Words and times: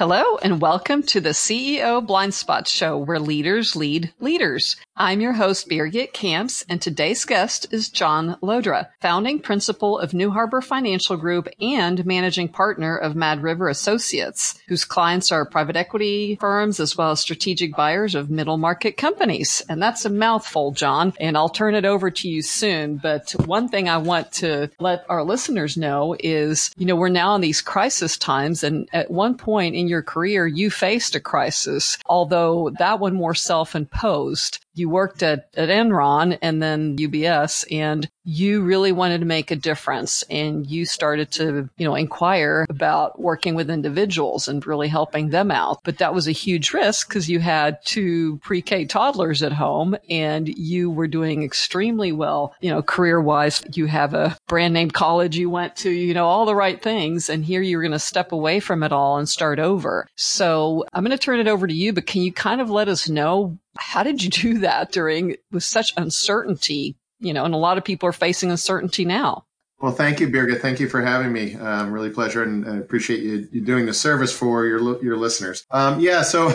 Hello 0.00 0.38
and 0.38 0.62
welcome 0.62 1.02
to 1.02 1.20
the 1.20 1.34
CEO 1.34 2.00
Blind 2.06 2.32
Spot 2.32 2.66
Show 2.66 2.96
where 2.96 3.18
leaders 3.18 3.76
lead 3.76 4.14
leaders. 4.18 4.76
I'm 4.96 5.20
your 5.20 5.32
host, 5.32 5.68
Birgit 5.68 6.12
Kamps, 6.12 6.64
and 6.68 6.82
today's 6.82 7.24
guest 7.24 7.72
is 7.72 7.88
John 7.88 8.36
Llodra, 8.42 8.88
founding 9.00 9.38
principal 9.38 9.98
of 9.98 10.12
New 10.12 10.30
Harbor 10.32 10.60
Financial 10.60 11.16
Group 11.16 11.48
and 11.60 12.04
managing 12.04 12.48
partner 12.48 12.96
of 12.96 13.16
Mad 13.16 13.42
River 13.42 13.68
Associates, 13.68 14.60
whose 14.68 14.84
clients 14.84 15.32
are 15.32 15.48
private 15.48 15.76
equity 15.76 16.36
firms 16.40 16.80
as 16.80 16.98
well 16.98 17.12
as 17.12 17.20
strategic 17.20 17.74
buyers 17.74 18.14
of 18.14 18.30
middle 18.30 18.58
market 18.58 18.96
companies. 18.98 19.62
And 19.68 19.80
that's 19.80 20.04
a 20.04 20.10
mouthful, 20.10 20.72
John, 20.72 21.14
and 21.18 21.36
I'll 21.36 21.48
turn 21.48 21.74
it 21.76 21.86
over 21.86 22.10
to 22.10 22.28
you 22.28 22.42
soon. 22.42 22.96
But 22.96 23.30
one 23.46 23.68
thing 23.68 23.88
I 23.88 23.98
want 23.98 24.32
to 24.32 24.70
let 24.80 25.06
our 25.08 25.22
listeners 25.22 25.76
know 25.76 26.14
is, 26.18 26.72
you 26.76 26.84
know, 26.84 26.96
we're 26.96 27.08
now 27.08 27.36
in 27.36 27.40
these 27.40 27.62
crisis 27.62 28.18
times. 28.18 28.64
And 28.64 28.88
at 28.92 29.10
one 29.10 29.38
point 29.38 29.76
in 29.76 29.88
your 29.88 30.02
career, 30.02 30.46
you 30.46 30.68
faced 30.68 31.14
a 31.14 31.20
crisis, 31.20 31.96
although 32.06 32.70
that 32.78 33.00
one 33.00 33.14
more 33.14 33.34
self-imposed 33.34 34.58
you 34.74 34.88
worked 34.88 35.22
at, 35.22 35.48
at 35.56 35.68
Enron 35.68 36.38
and 36.42 36.62
then 36.62 36.96
UBS 36.96 37.64
and 37.70 38.08
you 38.30 38.62
really 38.62 38.92
wanted 38.92 39.18
to 39.18 39.26
make 39.26 39.50
a 39.50 39.56
difference 39.56 40.22
and 40.30 40.64
you 40.64 40.86
started 40.86 41.32
to, 41.32 41.68
you 41.76 41.84
know, 41.84 41.96
inquire 41.96 42.64
about 42.70 43.20
working 43.20 43.56
with 43.56 43.68
individuals 43.68 44.46
and 44.46 44.64
really 44.64 44.86
helping 44.86 45.30
them 45.30 45.50
out. 45.50 45.80
But 45.82 45.98
that 45.98 46.14
was 46.14 46.28
a 46.28 46.32
huge 46.32 46.72
risk 46.72 47.08
because 47.08 47.28
you 47.28 47.40
had 47.40 47.84
two 47.84 48.38
pre-K 48.38 48.84
toddlers 48.84 49.42
at 49.42 49.52
home 49.52 49.96
and 50.08 50.48
you 50.48 50.90
were 50.90 51.08
doing 51.08 51.42
extremely 51.42 52.12
well, 52.12 52.54
you 52.60 52.70
know, 52.70 52.82
career 52.82 53.20
wise. 53.20 53.64
You 53.74 53.86
have 53.86 54.14
a 54.14 54.36
brand 54.46 54.74
name 54.74 54.92
college 54.92 55.36
you 55.36 55.50
went 55.50 55.74
to, 55.78 55.90
you 55.90 56.14
know, 56.14 56.26
all 56.26 56.46
the 56.46 56.54
right 56.54 56.80
things. 56.80 57.28
And 57.28 57.44
here 57.44 57.62
you're 57.62 57.82
going 57.82 57.90
to 57.90 57.98
step 57.98 58.30
away 58.30 58.60
from 58.60 58.84
it 58.84 58.92
all 58.92 59.18
and 59.18 59.28
start 59.28 59.58
over. 59.58 60.06
So 60.14 60.84
I'm 60.92 61.02
going 61.02 61.16
to 61.16 61.18
turn 61.18 61.40
it 61.40 61.48
over 61.48 61.66
to 61.66 61.74
you, 61.74 61.92
but 61.92 62.06
can 62.06 62.22
you 62.22 62.32
kind 62.32 62.60
of 62.60 62.70
let 62.70 62.86
us 62.86 63.08
know 63.08 63.58
how 63.76 64.02
did 64.02 64.22
you 64.22 64.30
do 64.30 64.58
that 64.58 64.92
during 64.92 65.36
with 65.50 65.64
such 65.64 65.92
uncertainty? 65.96 66.96
You 67.20 67.32
know, 67.32 67.44
and 67.44 67.54
a 67.54 67.58
lot 67.58 67.78
of 67.78 67.84
people 67.84 68.08
are 68.08 68.12
facing 68.12 68.50
uncertainty 68.50 69.04
now. 69.04 69.44
Well, 69.80 69.92
thank 69.92 70.20
you, 70.20 70.28
Birgit. 70.28 70.60
Thank 70.60 70.78
you 70.78 70.90
for 70.90 71.00
having 71.00 71.32
me. 71.32 71.54
Um, 71.56 71.90
really 71.90 72.10
pleasure, 72.10 72.42
and 72.42 72.68
I 72.68 72.76
appreciate 72.76 73.22
you, 73.22 73.48
you 73.50 73.62
doing 73.62 73.86
the 73.86 73.94
service 73.94 74.30
for 74.30 74.66
your 74.66 75.02
your 75.02 75.16
listeners. 75.16 75.64
Um, 75.70 76.00
yeah. 76.00 76.20
So, 76.20 76.50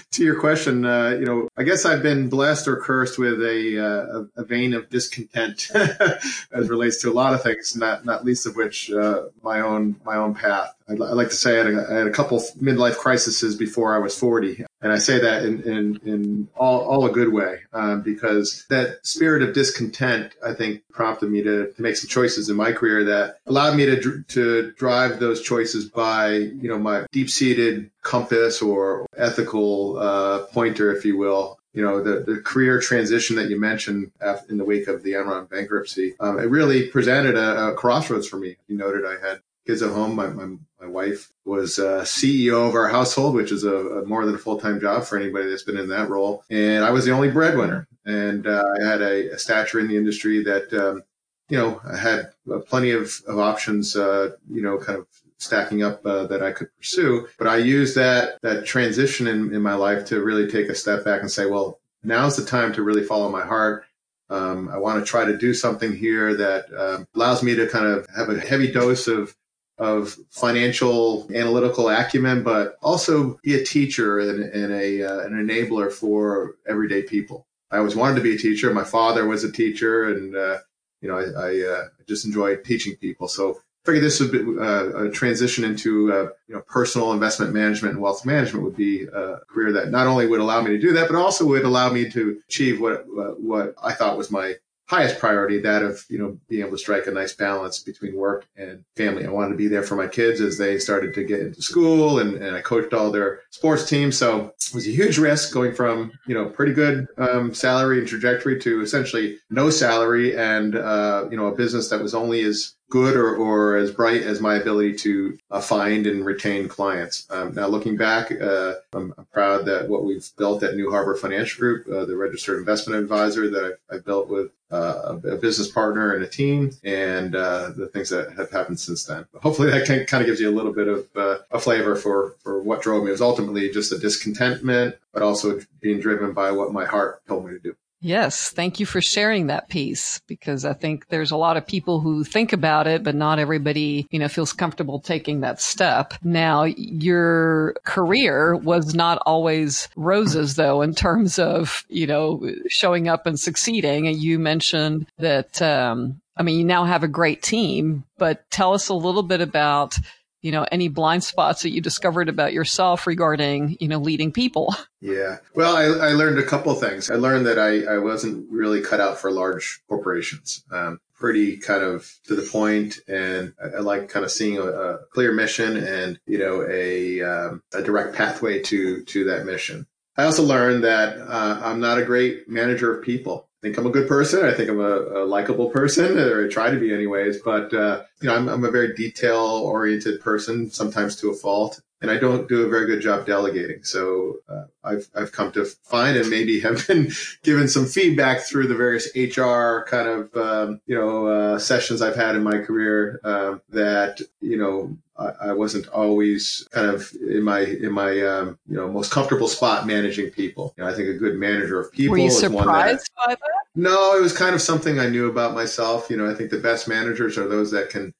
to 0.12 0.22
your 0.22 0.38
question, 0.38 0.84
uh, 0.84 1.08
you 1.18 1.24
know, 1.24 1.48
I 1.56 1.64
guess 1.64 1.84
I've 1.84 2.04
been 2.04 2.28
blessed 2.28 2.68
or 2.68 2.76
cursed 2.76 3.18
with 3.18 3.42
a 3.42 3.84
uh, 3.84 4.40
a 4.40 4.44
vein 4.44 4.74
of 4.74 4.88
discontent 4.90 5.68
as 5.74 6.68
relates 6.68 7.02
to 7.02 7.10
a 7.10 7.12
lot 7.12 7.34
of 7.34 7.42
things, 7.42 7.74
not 7.74 8.04
not 8.04 8.24
least 8.24 8.46
of 8.46 8.54
which 8.54 8.92
uh, 8.92 9.22
my 9.42 9.60
own 9.60 9.96
my 10.04 10.14
own 10.14 10.34
path. 10.34 10.72
I'd 10.88 11.00
like 11.00 11.30
to 11.30 11.34
say 11.34 11.60
I 11.60 11.64
had, 11.64 11.74
a, 11.74 11.86
I 11.90 11.94
had 11.94 12.06
a 12.06 12.12
couple 12.12 12.38
midlife 12.62 12.96
crises 12.96 13.56
before 13.56 13.94
I 13.94 13.98
was 13.98 14.16
40. 14.16 14.64
And 14.80 14.92
I 14.92 14.98
say 14.98 15.18
that 15.20 15.44
in, 15.44 15.62
in, 15.62 16.00
in 16.04 16.48
all, 16.54 16.80
all 16.80 17.06
a 17.06 17.10
good 17.10 17.32
way, 17.32 17.60
um, 17.72 18.02
because 18.02 18.64
that 18.70 19.04
spirit 19.04 19.42
of 19.42 19.52
discontent, 19.52 20.34
I 20.44 20.54
think, 20.54 20.82
prompted 20.92 21.30
me 21.30 21.42
to, 21.42 21.72
to 21.72 21.82
make 21.82 21.96
some 21.96 22.08
choices 22.08 22.48
in 22.48 22.56
my 22.56 22.72
career 22.72 23.04
that 23.04 23.38
allowed 23.46 23.76
me 23.76 23.86
to, 23.86 24.22
to 24.22 24.72
drive 24.72 25.18
those 25.18 25.42
choices 25.42 25.88
by, 25.88 26.34
you 26.34 26.68
know, 26.68 26.78
my 26.78 27.06
deep 27.10 27.28
seated 27.28 27.90
compass 28.02 28.62
or 28.62 29.06
ethical, 29.16 29.98
uh, 29.98 30.46
pointer, 30.46 30.94
if 30.94 31.04
you 31.04 31.18
will, 31.18 31.58
you 31.78 31.82
know, 31.82 32.02
the, 32.02 32.20
the 32.20 32.40
career 32.40 32.80
transition 32.80 33.36
that 33.36 33.50
you 33.50 33.60
mentioned 33.60 34.10
in 34.48 34.58
the 34.58 34.64
wake 34.64 34.88
of 34.88 35.02
the 35.02 35.12
Enron 35.12 35.48
bankruptcy, 35.48 36.14
um, 36.18 36.38
it 36.38 36.48
really 36.50 36.88
presented 36.88 37.36
a, 37.36 37.68
a, 37.68 37.74
crossroads 37.74 38.26
for 38.26 38.36
me. 38.36 38.56
You 38.68 38.76
noted 38.76 39.04
I 39.04 39.24
had 39.24 39.40
kids 39.68 39.82
at 39.82 39.90
home. 39.90 40.14
My, 40.14 40.28
my, 40.28 40.56
my 40.80 40.86
wife 40.86 41.30
was 41.44 41.78
uh, 41.78 42.00
CEO 42.00 42.66
of 42.66 42.74
our 42.74 42.88
household, 42.88 43.34
which 43.34 43.52
is 43.52 43.64
a, 43.64 43.76
a 43.76 44.06
more 44.06 44.24
than 44.24 44.34
a 44.34 44.38
full 44.38 44.58
time 44.58 44.80
job 44.80 45.04
for 45.04 45.18
anybody 45.18 45.48
that's 45.48 45.62
been 45.62 45.76
in 45.76 45.88
that 45.90 46.08
role. 46.08 46.42
And 46.50 46.84
I 46.84 46.90
was 46.90 47.04
the 47.04 47.12
only 47.12 47.30
breadwinner. 47.30 47.86
And 48.06 48.46
uh, 48.46 48.64
I 48.80 48.86
had 48.86 49.02
a, 49.02 49.32
a, 49.32 49.38
stature 49.38 49.78
in 49.78 49.88
the 49.88 49.96
industry 49.96 50.42
that, 50.44 50.72
um, 50.72 51.02
you 51.50 51.58
know, 51.58 51.80
I 51.84 51.96
had 51.96 52.32
uh, 52.50 52.60
plenty 52.60 52.92
of, 52.92 53.12
of 53.26 53.38
options, 53.38 53.94
uh, 53.94 54.30
you 54.50 54.62
know, 54.62 54.78
kind 54.78 54.98
of 54.98 55.06
stacking 55.36 55.82
up 55.82 56.04
uh, 56.06 56.26
that 56.26 56.42
I 56.42 56.52
could 56.52 56.74
pursue. 56.78 57.28
But 57.38 57.48
I 57.48 57.58
used 57.58 57.94
that 57.96 58.38
that 58.40 58.64
transition 58.64 59.26
in, 59.26 59.54
in 59.54 59.60
my 59.60 59.74
life 59.74 60.06
to 60.06 60.22
really 60.22 60.50
take 60.50 60.68
a 60.68 60.74
step 60.74 61.04
back 61.04 61.20
and 61.20 61.30
say, 61.30 61.44
well, 61.44 61.78
now's 62.02 62.36
the 62.36 62.44
time 62.44 62.72
to 62.72 62.82
really 62.82 63.04
follow 63.04 63.28
my 63.28 63.44
heart. 63.44 63.84
Um, 64.30 64.68
I 64.68 64.78
want 64.78 64.98
to 64.98 65.10
try 65.10 65.24
to 65.24 65.36
do 65.36 65.54
something 65.54 65.94
here 65.94 66.34
that 66.34 66.66
um, 66.74 67.06
allows 67.14 67.42
me 67.42 67.54
to 67.54 67.66
kind 67.66 67.86
of 67.86 68.06
have 68.14 68.28
a 68.28 68.38
heavy 68.38 68.70
dose 68.70 69.06
of 69.06 69.34
of 69.78 70.16
financial 70.30 71.28
analytical 71.34 71.88
acumen, 71.88 72.42
but 72.42 72.76
also 72.82 73.38
be 73.42 73.54
a 73.54 73.64
teacher 73.64 74.18
and, 74.18 74.42
and 74.42 74.72
a 74.72 75.02
uh, 75.02 75.20
an 75.20 75.32
enabler 75.32 75.92
for 75.92 76.56
everyday 76.68 77.02
people. 77.02 77.46
I 77.70 77.78
always 77.78 77.94
wanted 77.94 78.16
to 78.16 78.22
be 78.22 78.34
a 78.34 78.38
teacher. 78.38 78.72
My 78.72 78.84
father 78.84 79.26
was 79.26 79.44
a 79.44 79.52
teacher, 79.52 80.04
and 80.04 80.34
uh, 80.34 80.58
you 81.00 81.08
know, 81.08 81.16
I, 81.16 81.48
I 81.48 81.60
uh, 81.60 81.84
just 82.08 82.24
enjoy 82.24 82.56
teaching 82.56 82.96
people. 82.96 83.28
So 83.28 83.52
I 83.52 83.86
figured 83.86 84.04
this 84.04 84.20
would 84.20 84.32
be 84.32 84.40
uh, 84.60 85.06
a 85.06 85.10
transition 85.10 85.64
into 85.64 86.12
uh, 86.12 86.28
you 86.48 86.56
know 86.56 86.62
personal 86.62 87.12
investment 87.12 87.52
management 87.52 87.94
and 87.94 88.02
wealth 88.02 88.26
management 88.26 88.64
would 88.64 88.76
be 88.76 89.04
a 89.04 89.38
career 89.48 89.72
that 89.72 89.90
not 89.90 90.08
only 90.08 90.26
would 90.26 90.40
allow 90.40 90.60
me 90.60 90.70
to 90.70 90.78
do 90.78 90.92
that, 90.94 91.08
but 91.08 91.16
also 91.16 91.46
would 91.46 91.64
allow 91.64 91.92
me 91.92 92.10
to 92.10 92.40
achieve 92.48 92.80
what 92.80 93.02
uh, 93.02 93.34
what 93.38 93.74
I 93.82 93.92
thought 93.92 94.18
was 94.18 94.30
my 94.30 94.54
highest 94.88 95.18
priority, 95.18 95.60
that 95.60 95.82
of, 95.82 96.02
you 96.08 96.18
know, 96.18 96.38
being 96.48 96.62
able 96.62 96.72
to 96.72 96.78
strike 96.78 97.06
a 97.06 97.10
nice 97.10 97.34
balance 97.34 97.78
between 97.78 98.16
work 98.16 98.46
and 98.56 98.84
family. 98.96 99.26
I 99.26 99.30
wanted 99.30 99.50
to 99.50 99.56
be 99.56 99.68
there 99.68 99.82
for 99.82 99.96
my 99.96 100.06
kids 100.06 100.40
as 100.40 100.56
they 100.56 100.78
started 100.78 101.12
to 101.14 101.24
get 101.24 101.40
into 101.40 101.60
school 101.60 102.18
and, 102.20 102.36
and 102.36 102.56
I 102.56 102.62
coached 102.62 102.94
all 102.94 103.10
their 103.10 103.40
sports 103.50 103.86
teams. 103.86 104.16
So 104.16 104.46
it 104.46 104.74
was 104.74 104.86
a 104.86 104.90
huge 104.90 105.18
risk 105.18 105.52
going 105.52 105.74
from, 105.74 106.10
you 106.26 106.34
know, 106.34 106.46
pretty 106.46 106.72
good 106.72 107.06
um, 107.18 107.52
salary 107.52 107.98
and 107.98 108.08
trajectory 108.08 108.58
to 108.60 108.80
essentially 108.80 109.38
no 109.50 109.68
salary 109.68 110.34
and, 110.34 110.74
uh, 110.74 111.26
you 111.30 111.36
know, 111.36 111.48
a 111.48 111.54
business 111.54 111.90
that 111.90 112.02
was 112.02 112.14
only 112.14 112.40
as 112.42 112.74
good 112.90 113.16
or, 113.16 113.36
or 113.36 113.76
as 113.76 113.90
bright 113.90 114.22
as 114.22 114.40
my 114.40 114.56
ability 114.56 114.94
to 114.94 115.38
uh, 115.50 115.60
find 115.60 116.06
and 116.06 116.24
retain 116.24 116.68
clients. 116.68 117.26
Um, 117.30 117.54
now, 117.54 117.66
looking 117.66 117.96
back, 117.96 118.32
uh, 118.32 118.74
I'm, 118.92 119.12
I'm, 119.18 119.26
proud 119.26 119.66
that 119.66 119.88
what 119.88 120.04
we've 120.04 120.28
built 120.36 120.62
at 120.62 120.74
New 120.74 120.90
Harbor 120.90 121.14
Financial 121.14 121.60
Group, 121.60 121.86
uh, 121.86 122.06
the 122.06 122.16
registered 122.16 122.58
investment 122.58 123.00
advisor 123.00 123.50
that 123.50 123.78
I, 123.90 123.96
I 123.96 123.98
built 123.98 124.28
with 124.28 124.50
uh, 124.70 125.16
a, 125.24 125.36
business 125.36 125.68
partner 125.68 126.14
and 126.14 126.24
a 126.24 126.28
team, 126.28 126.72
and 126.82 127.34
uh, 127.34 127.70
the 127.76 127.86
things 127.86 128.10
that 128.10 128.32
have 128.32 128.50
happened 128.50 128.80
since 128.80 129.04
then. 129.04 129.26
But 129.32 129.42
hopefully, 129.42 129.70
that 129.70 129.86
can, 129.86 130.04
kind 130.06 130.22
of 130.22 130.26
gives 130.26 130.40
you 130.40 130.50
a 130.50 130.54
little 130.54 130.72
bit 130.72 130.88
of 130.88 131.06
uh, 131.16 131.38
a 131.50 131.58
flavor 131.58 131.96
for 131.96 132.34
for 132.42 132.62
what 132.62 132.82
drove 132.82 133.04
me. 133.04 133.10
It 133.10 133.12
was 133.12 133.22
ultimately 133.22 133.70
just 133.70 133.92
a 133.92 133.98
discontentment, 133.98 134.96
but 135.12 135.22
also 135.22 135.60
being 135.80 136.00
driven 136.00 136.32
by 136.32 136.50
what 136.52 136.72
my 136.72 136.84
heart 136.84 137.26
told 137.26 137.46
me 137.46 137.52
to 137.52 137.58
do. 137.58 137.76
Yes. 138.00 138.50
Thank 138.50 138.78
you 138.78 138.86
for 138.86 139.00
sharing 139.00 139.48
that 139.48 139.68
piece 139.68 140.20
because 140.28 140.64
I 140.64 140.72
think 140.72 141.08
there's 141.08 141.32
a 141.32 141.36
lot 141.36 141.56
of 141.56 141.66
people 141.66 141.98
who 141.98 142.22
think 142.22 142.52
about 142.52 142.86
it, 142.86 143.02
but 143.02 143.16
not 143.16 143.40
everybody, 143.40 144.06
you 144.10 144.20
know, 144.20 144.28
feels 144.28 144.52
comfortable 144.52 145.00
taking 145.00 145.40
that 145.40 145.60
step. 145.60 146.14
Now, 146.22 146.62
your 146.62 147.74
career 147.84 148.54
was 148.54 148.94
not 148.94 149.20
always 149.26 149.88
roses 149.96 150.54
though, 150.54 150.80
in 150.80 150.94
terms 150.94 151.40
of, 151.40 151.84
you 151.88 152.06
know, 152.06 152.48
showing 152.68 153.08
up 153.08 153.26
and 153.26 153.38
succeeding. 153.38 154.06
And 154.06 154.16
you 154.16 154.38
mentioned 154.38 155.08
that, 155.18 155.60
um, 155.60 156.20
I 156.36 156.44
mean, 156.44 156.56
you 156.56 156.64
now 156.64 156.84
have 156.84 157.02
a 157.02 157.08
great 157.08 157.42
team, 157.42 158.04
but 158.16 158.48
tell 158.48 158.74
us 158.74 158.88
a 158.88 158.94
little 158.94 159.24
bit 159.24 159.40
about 159.40 159.98
you 160.40 160.52
know, 160.52 160.66
any 160.70 160.88
blind 160.88 161.24
spots 161.24 161.62
that 161.62 161.70
you 161.70 161.80
discovered 161.80 162.28
about 162.28 162.52
yourself 162.52 163.06
regarding, 163.06 163.76
you 163.80 163.88
know, 163.88 163.98
leading 163.98 164.32
people? 164.32 164.74
Yeah. 165.00 165.36
Well, 165.54 165.76
I, 165.76 166.08
I 166.08 166.12
learned 166.14 166.40
a 166.40 166.42
couple 166.42 166.74
things. 166.74 167.08
I 167.08 167.14
learned 167.14 167.46
that 167.46 167.56
I, 167.56 167.84
I 167.84 167.98
wasn't 167.98 168.50
really 168.50 168.80
cut 168.80 168.98
out 168.98 169.16
for 169.16 169.30
large 169.30 169.80
corporations. 169.88 170.64
Um, 170.72 170.98
pretty 171.14 171.56
kind 171.56 171.84
of 171.84 172.12
to 172.24 172.34
the 172.34 172.42
point 172.42 172.98
and 173.06 173.54
I, 173.62 173.76
I 173.76 173.78
like 173.78 174.08
kind 174.08 174.24
of 174.24 174.32
seeing 174.32 174.58
a, 174.58 174.64
a, 174.64 174.98
clear 175.12 175.30
mission 175.30 175.76
and, 175.76 176.18
you 176.26 176.38
know, 176.38 176.66
a, 176.68 177.22
um, 177.22 177.62
a 177.72 177.80
direct 177.80 178.16
pathway 178.16 178.60
to, 178.62 179.04
to 179.04 179.24
that 179.26 179.46
mission. 179.46 179.86
I 180.16 180.24
also 180.24 180.42
learned 180.42 180.82
that 180.82 181.18
uh, 181.18 181.60
I'm 181.62 181.78
not 181.78 181.98
a 181.98 182.04
great 182.04 182.48
manager 182.48 182.92
of 182.92 183.04
people 183.04 183.47
think 183.62 183.76
I'm 183.76 183.86
a 183.86 183.90
good 183.90 184.08
person. 184.08 184.44
I 184.44 184.52
think 184.52 184.70
I'm 184.70 184.80
a, 184.80 185.22
a 185.22 185.24
likable 185.24 185.70
person, 185.70 186.18
or 186.18 186.46
I 186.46 186.48
try 186.48 186.70
to 186.70 186.78
be, 186.78 186.92
anyways. 186.92 187.42
But 187.42 187.72
uh, 187.74 188.02
you 188.20 188.28
know, 188.28 188.36
I'm, 188.36 188.48
I'm 188.48 188.64
a 188.64 188.70
very 188.70 188.94
detail 188.94 189.38
oriented 189.38 190.20
person, 190.20 190.70
sometimes 190.70 191.16
to 191.16 191.30
a 191.30 191.34
fault, 191.34 191.80
and 192.00 192.10
I 192.10 192.18
don't 192.18 192.48
do 192.48 192.62
a 192.64 192.68
very 192.68 192.86
good 192.86 193.00
job 193.00 193.26
delegating. 193.26 193.82
So 193.82 194.36
uh, 194.48 194.64
I've 194.84 195.08
I've 195.14 195.32
come 195.32 195.52
to 195.52 195.64
find, 195.64 196.16
and 196.16 196.30
maybe 196.30 196.60
have 196.68 196.86
been 196.86 197.10
given 197.42 197.68
some 197.68 197.86
feedback 197.86 198.40
through 198.40 198.68
the 198.68 198.74
various 198.74 199.08
HR 199.14 199.84
kind 199.88 200.08
of 200.08 200.36
um, 200.36 200.80
you 200.86 200.96
know 200.96 201.26
uh, 201.26 201.58
sessions 201.58 202.02
I've 202.02 202.16
had 202.16 202.36
in 202.36 202.42
my 202.42 202.58
career 202.58 203.20
um, 203.24 203.62
that 203.70 204.20
you 204.40 204.56
know 204.56 204.96
I, 205.18 205.52
wasn't 205.52 205.88
always 205.88 206.68
kind 206.70 206.86
of 206.86 207.10
in 207.28 207.42
my 207.42 207.60
in 207.60 207.92
my 207.92 208.20
um, 208.20 208.58
you 208.68 208.76
know 208.76 208.88
most 208.88 209.10
comfortable 209.10 209.48
spot 209.48 209.86
managing 209.86 210.30
people. 210.30 210.74
You 210.76 210.84
know, 210.84 210.90
I 210.90 210.94
think 210.94 211.08
a 211.08 211.14
good 211.14 211.36
manager 211.36 211.80
of 211.80 211.92
people. 211.92 212.12
Were 212.12 212.18
you 212.18 212.30
surprised 212.30 213.10
that, 213.16 213.26
by 213.26 213.34
that? 213.34 213.58
No, 213.74 214.16
it 214.16 214.22
was 214.22 214.36
kind 214.36 214.54
of 214.54 214.62
something 214.62 214.98
I 214.98 215.08
knew 215.08 215.28
about 215.28 215.54
myself. 215.54 216.08
You 216.10 216.16
know, 216.16 216.30
I 216.30 216.34
think 216.34 216.50
the 216.50 216.58
best 216.58 216.86
managers 216.86 217.36
are 217.36 217.48
those 217.48 217.72
that 217.72 217.90
can 217.90 218.14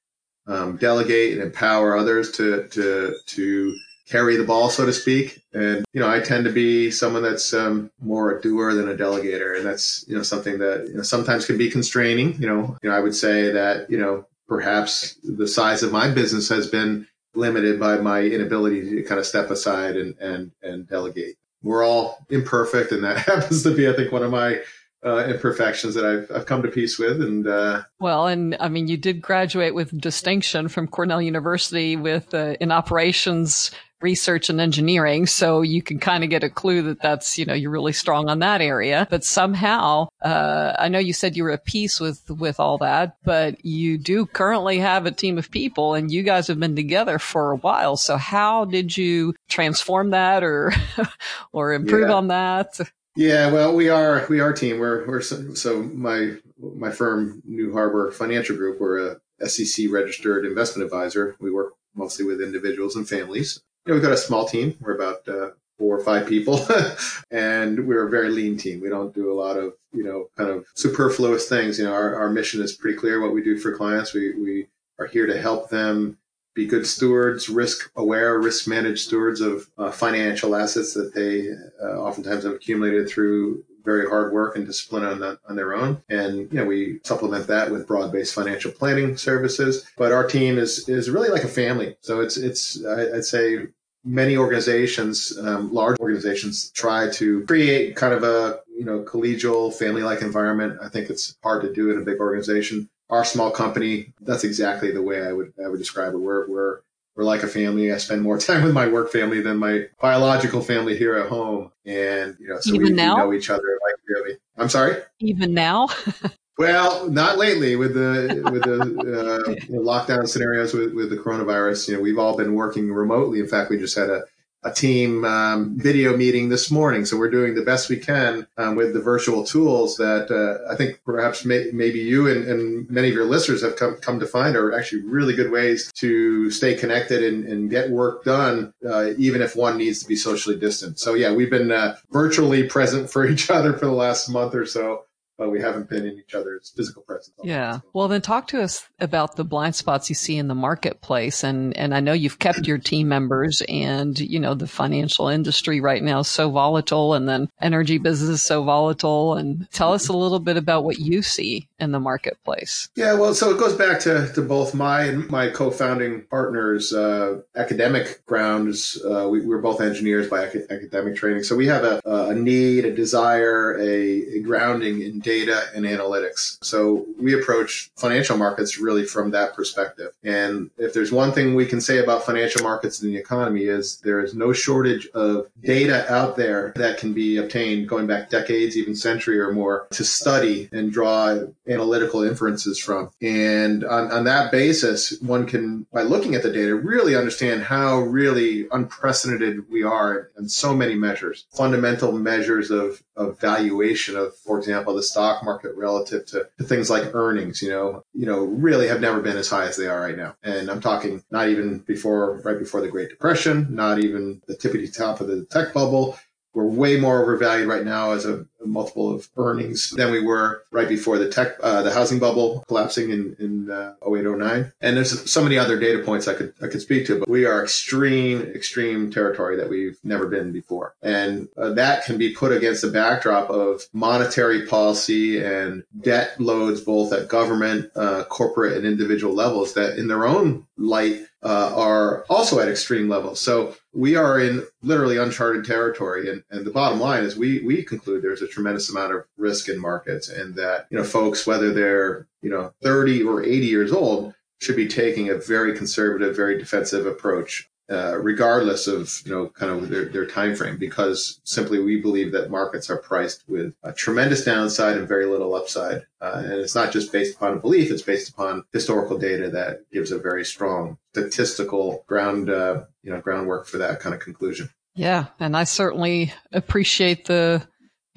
um, 0.48 0.76
delegate 0.76 1.34
and 1.34 1.42
empower 1.42 1.96
others 1.96 2.32
to 2.32 2.66
to 2.68 3.14
to 3.26 3.76
carry 4.08 4.36
the 4.36 4.44
ball, 4.44 4.70
so 4.70 4.86
to 4.86 4.92
speak. 4.92 5.42
And, 5.52 5.84
you 5.92 6.00
know, 6.00 6.08
I 6.08 6.20
tend 6.20 6.44
to 6.44 6.50
be 6.50 6.90
someone 6.90 7.22
that's 7.22 7.52
um, 7.52 7.90
more 8.00 8.36
a 8.36 8.40
doer 8.40 8.72
than 8.72 8.88
a 8.88 8.94
delegator. 8.94 9.56
And 9.56 9.66
that's, 9.66 10.04
you 10.08 10.16
know, 10.16 10.22
something 10.22 10.58
that 10.58 10.86
you 10.88 10.94
know, 10.94 11.02
sometimes 11.02 11.44
can 11.44 11.58
be 11.58 11.70
constraining. 11.70 12.40
You 12.40 12.48
know, 12.48 12.76
you 12.82 12.88
know, 12.88 12.96
I 12.96 13.00
would 13.00 13.14
say 13.14 13.52
that, 13.52 13.90
you 13.90 13.98
know, 13.98 14.26
perhaps 14.48 15.18
the 15.22 15.46
size 15.46 15.82
of 15.82 15.92
my 15.92 16.10
business 16.10 16.48
has 16.48 16.66
been 16.68 17.06
limited 17.34 17.78
by 17.78 17.98
my 17.98 18.22
inability 18.22 18.88
to 18.90 19.02
kind 19.02 19.18
of 19.18 19.26
step 19.26 19.50
aside 19.50 19.96
and, 19.96 20.16
and, 20.18 20.52
and 20.62 20.88
delegate. 20.88 21.36
We're 21.62 21.84
all 21.84 22.24
imperfect. 22.30 22.92
And 22.92 23.04
that 23.04 23.18
happens 23.26 23.62
to 23.64 23.76
be, 23.76 23.88
I 23.88 23.92
think, 23.92 24.10
one 24.10 24.22
of 24.22 24.30
my 24.30 24.60
uh, 25.04 25.24
imperfections 25.26 25.94
that 25.94 26.04
I've, 26.04 26.30
I've 26.34 26.46
come 26.46 26.62
to 26.62 26.68
peace 26.68 26.98
with. 26.98 27.20
And 27.20 27.46
uh, 27.46 27.82
well, 28.00 28.26
and 28.26 28.56
I 28.60 28.68
mean, 28.68 28.88
you 28.88 28.96
did 28.96 29.22
graduate 29.22 29.74
with 29.74 29.98
distinction 30.00 30.68
from 30.68 30.88
Cornell 30.88 31.22
University 31.22 31.96
with 31.96 32.34
uh, 32.34 32.56
in 32.60 32.72
operations 32.72 33.70
research 34.00 34.48
and 34.48 34.60
engineering. 34.60 35.26
So 35.26 35.62
you 35.62 35.82
can 35.82 35.98
kind 35.98 36.22
of 36.22 36.30
get 36.30 36.44
a 36.44 36.50
clue 36.50 36.82
that 36.82 37.02
that's, 37.02 37.38
you 37.38 37.44
know, 37.44 37.54
you're 37.54 37.70
really 37.70 37.92
strong 37.92 38.28
on 38.28 38.38
that 38.40 38.60
area. 38.60 39.06
But 39.10 39.24
somehow, 39.24 40.08
uh, 40.22 40.74
I 40.78 40.88
know 40.88 40.98
you 40.98 41.12
said 41.12 41.36
you 41.36 41.42
were 41.42 41.50
at 41.50 41.64
peace 41.64 41.98
with, 41.98 42.30
with 42.30 42.60
all 42.60 42.78
that, 42.78 43.16
but 43.24 43.64
you 43.64 43.98
do 43.98 44.26
currently 44.26 44.78
have 44.78 45.06
a 45.06 45.10
team 45.10 45.38
of 45.38 45.50
people 45.50 45.94
and 45.94 46.12
you 46.12 46.22
guys 46.22 46.46
have 46.46 46.60
been 46.60 46.76
together 46.76 47.18
for 47.18 47.50
a 47.50 47.56
while. 47.56 47.96
So 47.96 48.16
how 48.16 48.64
did 48.64 48.96
you 48.96 49.34
transform 49.48 50.10
that 50.10 50.44
or, 50.44 50.72
or 51.52 51.72
improve 51.72 52.08
yeah. 52.08 52.14
on 52.14 52.28
that? 52.28 52.78
Yeah, 53.18 53.50
well, 53.50 53.74
we 53.74 53.88
are 53.88 54.24
we 54.30 54.38
are 54.38 54.50
a 54.50 54.56
team. 54.56 54.78
We're 54.78 55.04
we're 55.04 55.20
so, 55.20 55.52
so 55.54 55.82
my 55.82 56.36
my 56.56 56.92
firm, 56.92 57.42
New 57.44 57.72
Harbor 57.72 58.12
Financial 58.12 58.54
Group, 58.54 58.80
we're 58.80 59.18
a 59.40 59.48
SEC 59.48 59.86
registered 59.90 60.46
investment 60.46 60.84
advisor. 60.84 61.34
We 61.40 61.50
work 61.50 61.72
mostly 61.96 62.24
with 62.24 62.40
individuals 62.40 62.94
and 62.94 63.08
families. 63.08 63.60
You 63.84 63.90
know, 63.90 63.94
we've 63.96 64.04
got 64.04 64.12
a 64.12 64.16
small 64.16 64.46
team. 64.46 64.76
We're 64.78 64.94
about 64.94 65.26
uh, 65.26 65.50
four 65.78 65.98
or 65.98 66.04
five 66.04 66.28
people, 66.28 66.64
and 67.32 67.88
we're 67.88 68.06
a 68.06 68.10
very 68.10 68.30
lean 68.30 68.56
team. 68.56 68.80
We 68.80 68.88
don't 68.88 69.12
do 69.12 69.32
a 69.32 69.34
lot 69.34 69.56
of 69.56 69.74
you 69.92 70.04
know 70.04 70.30
kind 70.36 70.50
of 70.50 70.66
superfluous 70.76 71.48
things. 71.48 71.76
You 71.80 71.86
know, 71.86 71.94
our 71.94 72.14
our 72.14 72.30
mission 72.30 72.62
is 72.62 72.72
pretty 72.72 72.96
clear. 72.96 73.20
What 73.20 73.34
we 73.34 73.42
do 73.42 73.58
for 73.58 73.76
clients, 73.76 74.14
we 74.14 74.32
we 74.36 74.68
are 75.00 75.06
here 75.06 75.26
to 75.26 75.40
help 75.40 75.70
them 75.70 76.18
be 76.58 76.66
good 76.66 76.88
stewards, 76.88 77.48
risk 77.48 77.88
aware, 77.94 78.40
risk 78.40 78.66
managed 78.66 79.06
stewards 79.06 79.40
of 79.40 79.70
uh, 79.78 79.92
financial 79.92 80.56
assets 80.56 80.92
that 80.92 81.14
they 81.14 81.48
uh, 81.80 82.00
oftentimes 82.00 82.42
have 82.42 82.54
accumulated 82.54 83.08
through 83.08 83.64
very 83.84 84.08
hard 84.08 84.32
work 84.32 84.56
and 84.56 84.66
discipline 84.66 85.04
on, 85.04 85.20
that, 85.20 85.38
on 85.48 85.54
their 85.54 85.72
own. 85.72 86.02
And, 86.08 86.36
you 86.52 86.58
know, 86.58 86.66
we 86.66 86.98
supplement 87.04 87.46
that 87.46 87.70
with 87.70 87.86
broad 87.86 88.10
based 88.10 88.34
financial 88.34 88.72
planning 88.72 89.16
services. 89.16 89.88
But 89.96 90.10
our 90.10 90.26
team 90.26 90.58
is, 90.58 90.88
is 90.88 91.08
really 91.08 91.28
like 91.28 91.44
a 91.44 91.48
family. 91.48 91.96
So 92.00 92.20
it's, 92.20 92.36
it's, 92.36 92.84
I'd 92.84 93.24
say 93.24 93.68
many 94.04 94.36
organizations, 94.36 95.38
um, 95.38 95.72
large 95.72 96.00
organizations 96.00 96.72
try 96.72 97.08
to 97.12 97.44
create 97.46 97.94
kind 97.94 98.12
of 98.12 98.24
a, 98.24 98.58
you 98.76 98.84
know, 98.84 99.04
collegial 99.04 99.72
family 99.72 100.02
like 100.02 100.22
environment. 100.22 100.80
I 100.82 100.88
think 100.88 101.08
it's 101.08 101.36
hard 101.40 101.62
to 101.62 101.72
do 101.72 101.92
in 101.92 101.98
a 101.98 102.04
big 102.04 102.18
organization 102.18 102.90
our 103.10 103.24
small 103.24 103.50
company, 103.50 104.12
that's 104.20 104.44
exactly 104.44 104.90
the 104.92 105.02
way 105.02 105.22
I 105.22 105.32
would 105.32 105.52
I 105.64 105.68
would 105.68 105.78
describe 105.78 106.14
it. 106.14 106.18
We're 106.18 106.48
we're 106.48 106.80
we're 107.16 107.24
like 107.24 107.42
a 107.42 107.48
family. 107.48 107.92
I 107.92 107.98
spend 107.98 108.22
more 108.22 108.38
time 108.38 108.62
with 108.62 108.72
my 108.74 108.86
work 108.86 109.10
family 109.10 109.40
than 109.40 109.58
my 109.58 109.86
biological 110.00 110.60
family 110.60 110.96
here 110.96 111.16
at 111.16 111.28
home, 111.28 111.72
and 111.84 112.36
you 112.38 112.48
know, 112.48 112.60
so 112.60 112.74
even 112.74 112.88
we, 112.88 112.92
now? 112.92 113.16
we 113.16 113.22
know 113.22 113.32
each 113.32 113.50
other 113.50 113.78
like 113.84 113.96
really. 114.08 114.38
I'm 114.56 114.68
sorry. 114.68 114.96
Even 115.20 115.54
now. 115.54 115.88
well, 116.58 117.08
not 117.08 117.38
lately 117.38 117.76
with 117.76 117.94
the 117.94 118.42
with 118.52 118.62
the 118.62 118.80
uh, 118.80 119.54
lockdown 119.72 120.28
scenarios 120.28 120.74
with, 120.74 120.92
with 120.94 121.10
the 121.10 121.16
coronavirus. 121.16 121.88
You 121.88 121.96
know, 121.96 122.00
we've 122.00 122.18
all 122.18 122.36
been 122.36 122.54
working 122.54 122.92
remotely. 122.92 123.40
In 123.40 123.48
fact, 123.48 123.70
we 123.70 123.78
just 123.78 123.96
had 123.96 124.10
a 124.10 124.24
a 124.64 124.72
team 124.72 125.24
um, 125.24 125.78
video 125.78 126.16
meeting 126.16 126.48
this 126.48 126.70
morning. 126.70 127.04
So 127.04 127.16
we're 127.16 127.30
doing 127.30 127.54
the 127.54 127.62
best 127.62 127.88
we 127.88 127.96
can 127.96 128.46
um, 128.56 128.74
with 128.74 128.92
the 128.92 129.00
virtual 129.00 129.44
tools 129.44 129.96
that 129.96 130.30
uh, 130.30 130.70
I 130.70 130.74
think 130.74 131.00
perhaps 131.04 131.44
may, 131.44 131.70
maybe 131.72 132.00
you 132.00 132.28
and, 132.28 132.44
and, 132.44 132.90
many 132.90 133.08
of 133.08 133.14
your 133.14 133.26
listeners 133.26 133.62
have 133.62 133.76
come, 133.76 133.96
come 133.96 134.18
to 134.20 134.26
find 134.26 134.56
are 134.56 134.72
actually 134.72 135.02
really 135.02 135.34
good 135.34 135.50
ways 135.50 135.92
to 135.96 136.50
stay 136.50 136.74
connected 136.74 137.22
and, 137.22 137.44
and 137.44 137.70
get 137.70 137.90
work 137.90 138.24
done, 138.24 138.72
uh, 138.88 139.10
even 139.18 139.42
if 139.42 139.54
one 139.54 139.76
needs 139.76 140.00
to 140.00 140.08
be 140.08 140.16
socially 140.16 140.56
distant. 140.56 140.98
So 140.98 141.14
yeah, 141.14 141.32
we've 141.32 141.50
been 141.50 141.70
uh, 141.70 141.96
virtually 142.10 142.64
present 142.64 143.10
for 143.10 143.26
each 143.28 143.50
other 143.50 143.74
for 143.74 143.86
the 143.86 143.92
last 143.92 144.28
month 144.28 144.54
or 144.54 144.66
so 144.66 145.04
but 145.38 145.50
we 145.50 145.60
haven't 145.60 145.88
been 145.88 146.04
in 146.04 146.18
each 146.18 146.34
other's 146.34 146.72
physical 146.76 147.02
presence. 147.02 147.36
Yeah. 147.44 147.80
Well, 147.92 148.08
then 148.08 148.20
talk 148.20 148.48
to 148.48 148.60
us 148.60 148.88
about 148.98 149.36
the 149.36 149.44
blind 149.44 149.76
spots 149.76 150.08
you 150.08 150.16
see 150.16 150.36
in 150.36 150.48
the 150.48 150.54
marketplace. 150.54 151.44
And, 151.44 151.76
and 151.76 151.94
I 151.94 152.00
know 152.00 152.12
you've 152.12 152.40
kept 152.40 152.66
your 152.66 152.78
team 152.78 153.08
members 153.08 153.62
and, 153.68 154.18
you 154.18 154.40
know, 154.40 154.54
the 154.54 154.66
financial 154.66 155.28
industry 155.28 155.80
right 155.80 156.02
now 156.02 156.20
is 156.20 156.28
so 156.28 156.50
volatile 156.50 157.14
and 157.14 157.28
then 157.28 157.48
energy 157.60 157.98
business 157.98 158.30
is 158.30 158.42
so 158.42 158.64
volatile. 158.64 159.34
And 159.34 159.70
tell 159.70 159.92
us 159.92 160.08
a 160.08 160.12
little 160.12 160.40
bit 160.40 160.56
about 160.56 160.82
what 160.84 160.98
you 160.98 161.22
see 161.22 161.67
in 161.80 161.92
the 161.92 162.00
marketplace. 162.00 162.88
Yeah. 162.96 163.14
Well, 163.14 163.34
so 163.34 163.50
it 163.50 163.58
goes 163.58 163.74
back 163.74 164.00
to, 164.00 164.30
to 164.34 164.42
both 164.42 164.74
my 164.74 165.02
and 165.04 165.28
my 165.30 165.48
co-founding 165.48 166.22
partners, 166.22 166.92
uh, 166.92 167.40
academic 167.54 168.24
grounds. 168.26 169.00
Uh, 169.04 169.28
we, 169.28 169.48
are 169.52 169.58
both 169.58 169.80
engineers 169.80 170.28
by 170.28 170.44
academic 170.44 171.16
training. 171.16 171.44
So 171.44 171.56
we 171.56 171.66
have 171.66 171.84
a, 171.84 172.00
a 172.04 172.34
need, 172.34 172.84
a 172.84 172.94
desire, 172.94 173.78
a, 173.78 174.36
a 174.36 174.40
grounding 174.40 175.02
in 175.02 175.20
data 175.20 175.64
and 175.74 175.84
analytics. 175.84 176.58
So 176.62 177.06
we 177.18 177.38
approach 177.38 177.90
financial 177.96 178.36
markets 178.36 178.78
really 178.78 179.04
from 179.04 179.30
that 179.30 179.54
perspective. 179.54 180.12
And 180.24 180.70
if 180.78 180.92
there's 180.92 181.12
one 181.12 181.32
thing 181.32 181.54
we 181.54 181.66
can 181.66 181.80
say 181.80 181.98
about 181.98 182.24
financial 182.24 182.62
markets 182.62 183.00
and 183.00 183.12
the 183.12 183.18
economy 183.18 183.64
is 183.64 183.98
there 183.98 184.20
is 184.20 184.34
no 184.34 184.52
shortage 184.52 185.06
of 185.14 185.46
data 185.62 186.10
out 186.12 186.36
there 186.36 186.72
that 186.76 186.98
can 186.98 187.12
be 187.12 187.36
obtained 187.36 187.88
going 187.88 188.06
back 188.06 188.30
decades, 188.30 188.76
even 188.76 188.96
century 188.96 189.38
or 189.38 189.52
more 189.52 189.86
to 189.90 190.04
study 190.04 190.68
and 190.72 190.92
draw 190.92 191.38
analytical 191.68 192.22
inferences 192.22 192.78
from. 192.78 193.10
And 193.20 193.84
on, 193.84 194.10
on 194.10 194.24
that 194.24 194.50
basis, 194.50 195.20
one 195.20 195.46
can, 195.46 195.86
by 195.92 196.02
looking 196.02 196.34
at 196.34 196.42
the 196.42 196.52
data, 196.52 196.74
really 196.74 197.14
understand 197.14 197.62
how 197.62 198.00
really 198.00 198.66
unprecedented 198.70 199.70
we 199.70 199.82
are 199.82 200.30
in 200.38 200.48
so 200.48 200.74
many 200.74 200.94
measures, 200.94 201.46
fundamental 201.52 202.12
measures 202.12 202.70
of, 202.70 203.02
of 203.16 203.38
valuation 203.40 204.16
of, 204.16 204.36
for 204.36 204.58
example, 204.58 204.94
the 204.94 205.02
stock 205.02 205.44
market 205.44 205.74
relative 205.76 206.26
to, 206.26 206.48
to 206.58 206.64
things 206.64 206.88
like 206.88 207.14
earnings, 207.14 207.62
you 207.62 207.70
know, 207.70 208.04
you 208.14 208.26
know, 208.26 208.44
really 208.44 208.88
have 208.88 209.00
never 209.00 209.20
been 209.20 209.36
as 209.36 209.48
high 209.48 209.66
as 209.66 209.76
they 209.76 209.86
are 209.86 210.00
right 210.00 210.16
now. 210.16 210.34
And 210.42 210.70
I'm 210.70 210.80
talking 210.80 211.22
not 211.30 211.48
even 211.48 211.78
before, 211.80 212.40
right 212.44 212.58
before 212.58 212.80
the 212.80 212.88
Great 212.88 213.10
Depression, 213.10 213.66
not 213.70 213.98
even 213.98 214.42
the 214.46 214.56
tippity 214.56 214.94
top 214.94 215.20
of 215.20 215.28
the 215.28 215.44
tech 215.46 215.72
bubble, 215.72 216.18
we're 216.54 216.64
way 216.64 216.98
more 216.98 217.22
overvalued 217.22 217.68
right 217.68 217.84
now 217.84 218.12
as 218.12 218.24
a, 218.24 218.46
a 218.57 218.57
multiple 218.64 219.14
of 219.14 219.28
earnings 219.36 219.90
than 219.90 220.10
we 220.10 220.20
were 220.20 220.64
right 220.70 220.88
before 220.88 221.18
the 221.18 221.28
tech, 221.28 221.56
uh, 221.62 221.82
the 221.82 221.92
housing 221.92 222.18
bubble 222.18 222.64
collapsing 222.68 223.10
in, 223.10 223.36
in 223.38 223.70
uh, 223.70 223.94
08, 224.06 224.24
09. 224.24 224.72
And 224.80 224.96
there's 224.96 225.30
so 225.30 225.42
many 225.42 225.58
other 225.58 225.78
data 225.78 226.00
points 226.00 226.28
I 226.28 226.34
could, 226.34 226.54
I 226.62 226.66
could 226.66 226.80
speak 226.80 227.06
to, 227.06 227.18
but 227.20 227.28
we 227.28 227.44
are 227.44 227.62
extreme, 227.62 228.42
extreme 228.42 229.10
territory 229.10 229.56
that 229.56 229.68
we've 229.68 229.98
never 230.04 230.26
been 230.26 230.52
before. 230.52 230.94
And 231.02 231.48
uh, 231.56 231.70
that 231.74 232.04
can 232.04 232.18
be 232.18 232.34
put 232.34 232.52
against 232.52 232.82
the 232.82 232.90
backdrop 232.90 233.50
of 233.50 233.82
monetary 233.92 234.66
policy 234.66 235.42
and 235.42 235.84
debt 236.00 236.40
loads, 236.40 236.80
both 236.80 237.12
at 237.12 237.28
government, 237.28 237.90
uh, 237.96 238.24
corporate 238.24 238.76
and 238.76 238.86
individual 238.86 239.34
levels 239.34 239.74
that 239.74 239.98
in 239.98 240.08
their 240.08 240.26
own 240.26 240.66
light 240.76 241.22
uh, 241.42 241.72
are 241.74 242.24
also 242.28 242.58
at 242.58 242.68
extreme 242.68 243.08
levels. 243.08 243.40
So 243.40 243.76
we 243.92 244.16
are 244.16 244.40
in 244.40 244.66
literally 244.82 245.18
uncharted 245.18 245.64
territory. 245.64 246.30
And, 246.30 246.42
and 246.50 246.66
the 246.66 246.70
bottom 246.70 247.00
line 247.00 247.24
is 247.24 247.36
we, 247.36 247.60
we 247.60 247.82
conclude 247.84 248.22
there's 248.22 248.42
a 248.42 248.47
tremendous 248.48 248.90
amount 248.90 249.14
of 249.14 249.24
risk 249.36 249.68
in 249.68 249.80
markets 249.80 250.28
and 250.28 250.54
that, 250.56 250.86
you 250.90 250.98
know, 250.98 251.04
folks, 251.04 251.46
whether 251.46 251.72
they're, 251.72 252.26
you 252.42 252.50
know, 252.50 252.72
30 252.82 253.22
or 253.22 253.42
80 253.42 253.66
years 253.66 253.92
old, 253.92 254.34
should 254.60 254.76
be 254.76 254.88
taking 254.88 255.28
a 255.28 255.36
very 255.36 255.76
conservative, 255.76 256.34
very 256.34 256.58
defensive 256.58 257.06
approach 257.06 257.68
uh, 257.90 258.18
regardless 258.18 258.86
of 258.86 259.22
you 259.24 259.32
know 259.32 259.48
kind 259.48 259.72
of 259.72 259.88
their, 259.88 260.06
their 260.06 260.26
time 260.26 260.54
frame 260.54 260.76
because 260.76 261.40
simply 261.44 261.78
we 261.78 261.98
believe 261.98 262.32
that 262.32 262.50
markets 262.50 262.90
are 262.90 262.98
priced 262.98 263.48
with 263.48 263.74
a 263.82 263.94
tremendous 263.94 264.44
downside 264.44 264.98
and 264.98 265.08
very 265.08 265.24
little 265.24 265.54
upside. 265.54 266.04
Uh, 266.20 266.42
and 266.44 266.52
it's 266.52 266.74
not 266.74 266.92
just 266.92 267.10
based 267.12 267.36
upon 267.36 267.54
a 267.54 267.60
belief 267.60 267.90
it's 267.90 268.02
based 268.02 268.28
upon 268.28 268.62
historical 268.74 269.16
data 269.16 269.48
that 269.48 269.80
gives 269.90 270.12
a 270.12 270.18
very 270.18 270.44
strong 270.44 270.98
statistical 271.14 272.04
ground 272.06 272.50
uh, 272.50 272.82
you 273.02 273.10
know 273.10 273.22
groundwork 273.22 273.66
for 273.66 273.78
that 273.78 274.00
kind 274.00 274.14
of 274.14 274.20
conclusion. 274.20 274.68
Yeah 274.94 275.28
and 275.40 275.56
i 275.56 275.64
certainly 275.64 276.32
appreciate 276.52 277.24
the 277.24 277.66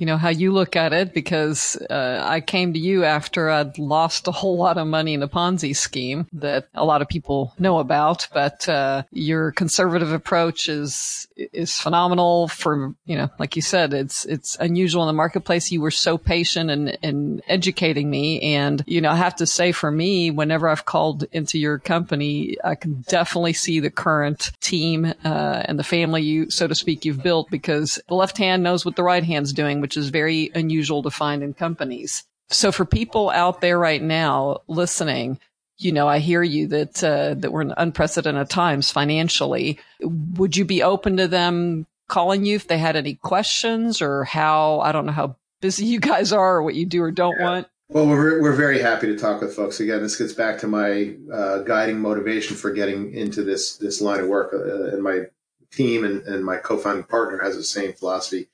you 0.01 0.07
know, 0.07 0.17
how 0.17 0.29
you 0.29 0.51
look 0.51 0.75
at 0.75 0.93
it 0.93 1.13
because 1.13 1.75
uh, 1.87 2.23
I 2.25 2.41
came 2.41 2.73
to 2.73 2.79
you 2.79 3.03
after 3.03 3.51
I'd 3.51 3.77
lost 3.77 4.27
a 4.27 4.31
whole 4.31 4.57
lot 4.57 4.79
of 4.79 4.87
money 4.87 5.13
in 5.13 5.21
a 5.21 5.27
Ponzi 5.27 5.75
scheme 5.75 6.25
that 6.33 6.67
a 6.73 6.83
lot 6.83 7.03
of 7.03 7.07
people 7.07 7.53
know 7.59 7.77
about. 7.77 8.27
But 8.33 8.67
uh, 8.67 9.03
your 9.11 9.51
conservative 9.51 10.11
approach 10.11 10.69
is 10.69 11.27
is 11.35 11.77
phenomenal. 11.77 12.47
For 12.47 12.95
you 13.05 13.15
know, 13.15 13.29
like 13.37 13.55
you 13.55 13.61
said, 13.61 13.93
it's 13.93 14.25
it's 14.25 14.57
unusual 14.59 15.03
in 15.03 15.07
the 15.07 15.13
marketplace. 15.13 15.71
You 15.71 15.81
were 15.81 15.91
so 15.91 16.17
patient 16.17 16.71
and 16.71 16.97
in 17.03 17.43
educating 17.47 18.09
me, 18.09 18.55
and 18.55 18.83
you 18.87 19.01
know, 19.01 19.11
I 19.11 19.17
have 19.17 19.35
to 19.35 19.45
say, 19.45 19.71
for 19.71 19.91
me, 19.91 20.31
whenever 20.31 20.67
I've 20.67 20.85
called 20.85 21.25
into 21.31 21.59
your 21.59 21.77
company, 21.77 22.57
I 22.63 22.73
can 22.73 23.05
definitely 23.07 23.53
see 23.53 23.79
the 23.79 23.91
current 23.91 24.51
team 24.61 25.13
uh, 25.23 25.61
and 25.65 25.77
the 25.77 25.83
family 25.83 26.23
you, 26.23 26.49
so 26.49 26.67
to 26.67 26.73
speak, 26.73 27.05
you've 27.05 27.21
built 27.21 27.51
because 27.51 27.99
the 28.07 28.15
left 28.15 28.39
hand 28.39 28.63
knows 28.63 28.83
what 28.83 28.95
the 28.95 29.03
right 29.03 29.23
hand's 29.23 29.53
doing, 29.53 29.79
which 29.91 29.97
is 29.97 30.07
very 30.07 30.49
unusual 30.55 31.03
to 31.03 31.11
find 31.11 31.43
in 31.43 31.53
companies. 31.53 32.23
So 32.49 32.71
for 32.71 32.85
people 32.85 33.29
out 33.29 33.59
there 33.59 33.77
right 33.77 34.01
now 34.01 34.61
listening, 34.69 35.37
you 35.77 35.91
know, 35.91 36.07
I 36.07 36.19
hear 36.19 36.41
you 36.41 36.67
that 36.67 37.03
uh, 37.03 37.33
that 37.33 37.51
we're 37.51 37.63
in 37.63 37.73
unprecedented 37.75 38.49
times 38.49 38.89
financially. 38.89 39.79
Would 40.01 40.55
you 40.55 40.63
be 40.63 40.81
open 40.81 41.17
to 41.17 41.27
them 41.27 41.87
calling 42.07 42.45
you 42.45 42.55
if 42.55 42.69
they 42.69 42.77
had 42.77 42.95
any 42.95 43.15
questions 43.15 44.01
or 44.01 44.23
how 44.23 44.79
I 44.79 44.93
don't 44.93 45.05
know 45.05 45.11
how 45.11 45.35
busy 45.59 45.85
you 45.87 45.99
guys 45.99 46.31
are 46.31 46.55
or 46.55 46.63
what 46.63 46.75
you 46.75 46.85
do 46.85 47.03
or 47.03 47.11
don't 47.11 47.35
yeah. 47.37 47.45
want? 47.45 47.67
Well, 47.89 48.07
we're, 48.07 48.41
we're 48.41 48.55
very 48.55 48.79
happy 48.79 49.07
to 49.07 49.17
talk 49.17 49.41
with 49.41 49.53
folks. 49.53 49.81
Again, 49.81 50.01
this 50.01 50.15
gets 50.15 50.31
back 50.31 50.59
to 50.59 50.67
my 50.67 51.15
uh, 51.33 51.63
guiding 51.63 51.99
motivation 51.99 52.55
for 52.55 52.71
getting 52.71 53.13
into 53.13 53.43
this 53.43 53.75
this 53.75 53.99
line 53.99 54.21
of 54.21 54.27
work. 54.27 54.53
Uh, 54.53 54.95
and 54.95 55.03
my 55.03 55.23
team 55.69 56.05
and, 56.05 56.21
and 56.21 56.45
my 56.45 56.55
co-founding 56.55 57.03
partner 57.03 57.43
has 57.43 57.57
the 57.57 57.63
same 57.63 57.91
philosophy. 57.91 58.47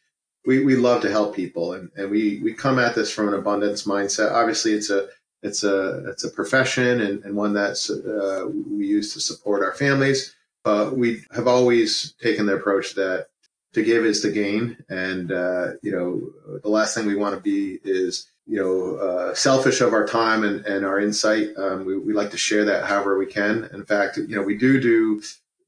We, 0.47 0.63
we 0.63 0.75
love 0.75 1.01
to 1.01 1.11
help 1.11 1.35
people, 1.35 1.73
and, 1.73 1.91
and 1.97 2.09
we, 2.09 2.39
we 2.39 2.53
come 2.53 2.79
at 2.79 2.95
this 2.95 3.11
from 3.11 3.27
an 3.27 3.33
abundance 3.33 3.83
mindset. 3.83 4.31
Obviously, 4.31 4.73
it's 4.73 4.89
a 4.89 5.09
it's 5.43 5.63
a 5.63 6.09
it's 6.09 6.23
a 6.23 6.31
profession 6.31 7.01
and, 7.01 7.23
and 7.23 7.35
one 7.35 7.53
that 7.53 7.75
uh, 7.91 8.47
we 8.47 8.87
use 8.87 9.13
to 9.13 9.19
support 9.19 9.61
our 9.61 9.75
families. 9.75 10.35
But 10.63 10.97
we 10.97 11.23
have 11.31 11.47
always 11.47 12.13
taken 12.21 12.45
the 12.45 12.55
approach 12.55 12.95
that 12.95 13.27
to 13.73 13.83
give 13.83 14.05
is 14.05 14.21
to 14.21 14.31
gain, 14.31 14.77
and 14.89 15.31
uh, 15.31 15.73
you 15.83 15.91
know 15.91 16.59
the 16.63 16.69
last 16.69 16.95
thing 16.95 17.05
we 17.05 17.15
want 17.15 17.35
to 17.35 17.41
be 17.41 17.79
is 17.83 18.27
you 18.47 18.57
know, 18.57 18.95
uh, 18.95 19.35
selfish 19.35 19.81
of 19.81 19.93
our 19.93 20.07
time 20.07 20.43
and, 20.43 20.65
and 20.65 20.85
our 20.85 20.99
insight. 20.99 21.49
Um, 21.57 21.85
we, 21.85 21.97
we 21.97 22.13
like 22.13 22.31
to 22.31 22.37
share 22.37 22.63
that 22.65 22.85
however 22.85 23.17
we 23.17 23.25
can. 23.25 23.69
In 23.73 23.85
fact, 23.85 24.17
you 24.17 24.35
know, 24.35 24.41
we 24.41 24.57
do 24.57 24.79
do 24.79 25.21